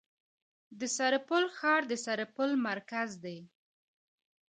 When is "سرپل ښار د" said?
0.97-1.93